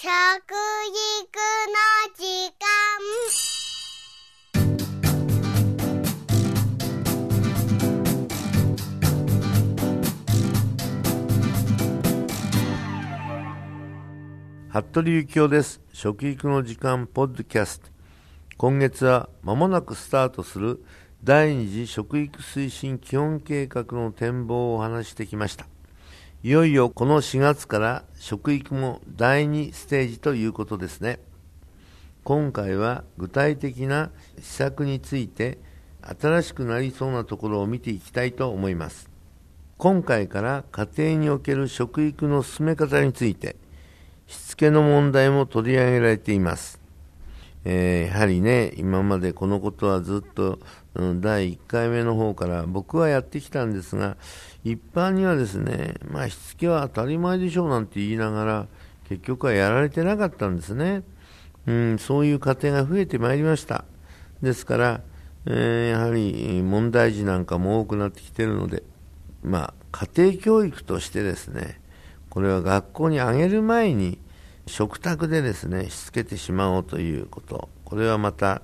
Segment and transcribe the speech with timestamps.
[0.00, 0.14] 食育の
[2.14, 2.22] 時
[2.54, 2.62] 間。
[14.68, 15.80] 服部幸男です。
[15.92, 17.88] 食育の時間ポッドキャスト。
[18.56, 20.80] 今月は間もなくスタートする
[21.24, 25.66] 第二次食育推進基本計画の展望をお話してきました。
[26.44, 31.18] いよいよこの4月から食育も第2ステージということですね。
[32.22, 35.58] 今回は具体的な施策について
[36.00, 39.10] 新しくなりそうなところを見ていきたいと思います。
[39.78, 43.56] 今回から家庭における食育の進め方について
[44.28, 46.77] しつけの問題も取り上げられています、
[47.70, 50.58] えー、やはりね今までこのことはずっと、
[50.94, 54.16] うん、第1回目の方から僕はやってきたんですが
[54.64, 58.66] 一般にはですね、まあ、しつけは当たり前でしょうなんて言いながら
[59.10, 61.02] 結局はやられてなかったんですね、
[61.66, 63.84] うん、そういう家庭が増えてまいりました。
[64.42, 65.00] ですから、
[65.44, 68.82] えー、やはり問題児なんかも多くなってきているので、
[69.42, 71.80] まあ、家庭教育としてですね
[72.30, 74.18] これは学校にあげる前に
[74.68, 77.68] 食卓でですねしつけてしまおうということ。
[77.84, 78.62] これはまた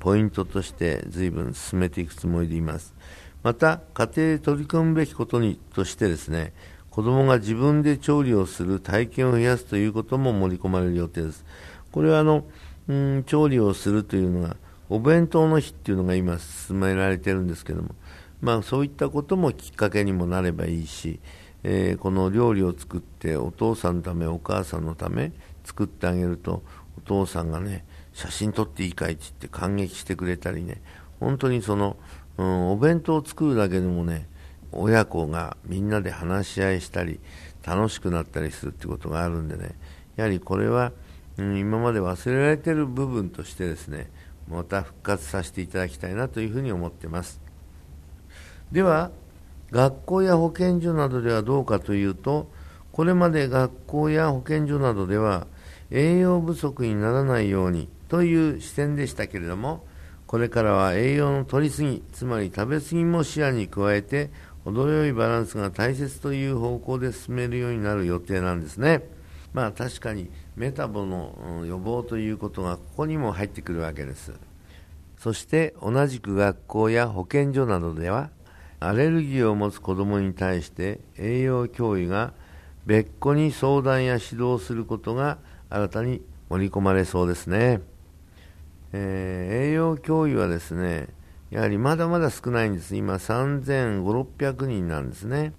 [0.00, 2.94] ポイントとして随分進めていくつもりでいます。
[3.42, 6.52] また家庭で取り組むべきことにとしてですね
[6.90, 11.44] 子どもが自分で調理をする体験を増やすということも盛り込まれる予定です。
[11.92, 12.44] これはあの、
[12.88, 14.56] うん、調理をするというのが
[14.88, 17.94] お弁当の日っていうのが今進められてるんですけども
[18.40, 21.20] まあそういったこともきっかけにもなればいいし
[21.64, 25.32] えー、この料理を作ってお父さんのためお母さんのため
[25.64, 26.62] 作ってあげると
[26.98, 30.80] お父さんがね写真撮っていいかいって言って感激してくれたりね。
[31.20, 31.96] 本当にその、
[32.36, 34.28] うん、お弁当を作るだけでもね
[34.72, 37.18] 親子がみんなで話し合いしたり
[37.66, 39.74] 楽しくなったりするってことがあるんでね。
[40.16, 40.92] やはりこれは、
[41.38, 44.10] うん、今まで忘れられてる部分としてですね
[44.48, 47.40] また復活させていただきたいなというふうに思ってます。
[48.70, 49.10] では
[49.74, 52.48] 学校や保健所などではどうかというと
[52.92, 55.48] これまで学校や保健所などでは
[55.90, 59.84] 栄養不足にならないようにという視点でしたけれども
[60.28, 64.30] これからは栄養の取りすぎつまり食べ過ぎも視野に加えて
[64.64, 69.02] 程よいバランスが大切という方向で進めるようになる予定なんですね。
[69.52, 74.32] まあ確かにメタボの予防ということがここにも入ってくるわけです。
[75.18, 78.30] そして同じく学校や保健所などでは
[78.88, 82.32] アレルギーを持つ子どもに対して栄養教諭が
[82.86, 85.38] 別個に相談や指導することが
[85.70, 87.80] 新たに盛り込まれそうですね、
[88.92, 91.08] えー、栄養教諭はですね
[91.54, 92.96] やはりまだまだ少ないんです。
[92.96, 95.52] 今3500600人なんですね。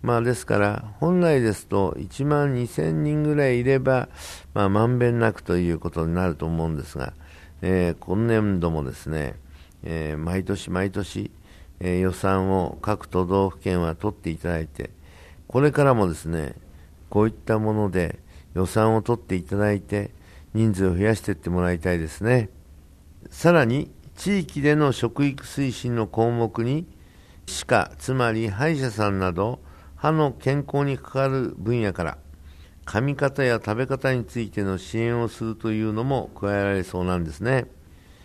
[0.00, 4.08] まあですから本来ですと1万2000人ぐらいいれば
[4.54, 7.12] まあんべんなくということになると思うんですが、
[7.60, 9.34] えー、今年度もですね、
[9.82, 11.30] えー、毎年毎年
[11.80, 14.90] え予算を各都道府県は取っていただいて、
[15.46, 16.54] これからもですね、
[17.10, 18.18] こういったもので
[18.54, 20.10] 予算を取っていただいて、
[20.54, 22.48] 人数を増やしていってもらいたいですね。
[23.30, 26.86] さらに、地域での食育推進の項目に、
[27.46, 29.60] 歯科、つまり歯医者さんなど、
[29.96, 32.18] 歯の健康に関わる分野から、
[32.86, 37.66] 噛み方や食べ方についての支援をするというのも加えられそうなんですね。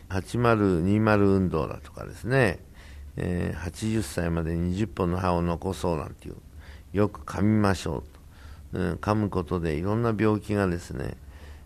[0.10, 2.60] 8020運動だとかですね、
[3.18, 6.36] えー、80歳まで20本の歯を残そうなんていう
[6.94, 8.04] よく噛みましょう
[8.74, 11.16] と、うん、噛むことでいろんな病気がですね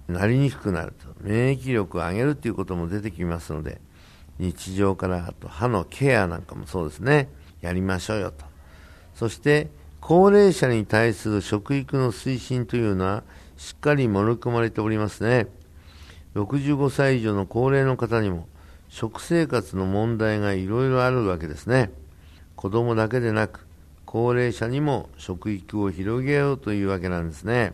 [0.07, 1.07] なりにくくなると。
[1.21, 3.79] 免疫力を上げるということも出てきますので
[4.39, 7.29] 日常からあと歯のケアなんかもそうですね。
[7.61, 8.45] やりましょうよと。
[9.15, 9.69] そして
[10.01, 13.23] 高齢者に対する食育の推進というのは
[13.55, 15.47] しっかり盛り込まれておりますね。
[16.35, 18.47] 65歳以上の高齢の方にも
[18.93, 21.89] 食生活の問題がいろいろあるわけですね。
[22.55, 23.65] 子供だけでなく、
[24.05, 27.73] 高齢者にも食育を広げようというわけなんですね。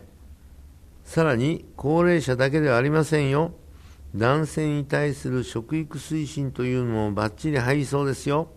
[1.04, 3.52] さらに、高齢者だけではありませんよ。
[4.16, 8.48] 男性に対する食育推進というのもバッチリ入りそうですよ。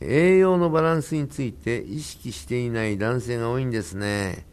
[0.00, 4.48] 栄養のバランスについて意識していない男性が多いんですね。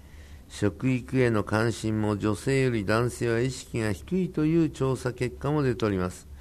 [0.48, 6.34] 食育への関心も女性より男性は意識が低いという調査結果も出ております。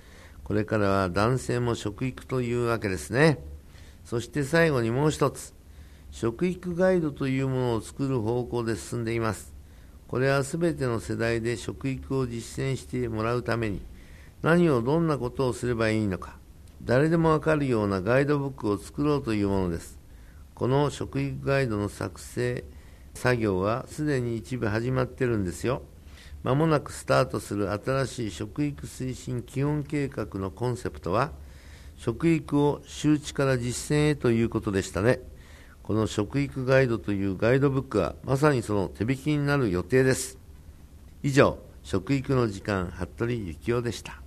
[0.44, 3.38] これからは男性も食育というわけですね。
[4.05, 5.55] そして最後にもう一つ、
[6.11, 9.55] 食育ガイドというものを作る方向で進んでいます。
[10.06, 13.81] これは全ての世代で食育を実践してもらうために、
[14.43, 16.37] 何をどんなことをすればいいのか、
[16.82, 19.99] 誰でもわかるようなガイドブックを作ろうというものです。
[20.55, 22.64] この食育ガイドの作成
[23.14, 25.82] 作業はすでに一部始まってるんですよ。
[26.44, 31.32] まもなくスタートする新しい食育推進基本計画のコンセプトは
[31.96, 35.20] 食育を周知から実践へということでしたね。
[35.82, 40.38] この食育ガイドというガイドブックはまさにその手引きになる予定です。
[41.23, 44.20] 以上食育の時間服部幸雄でした。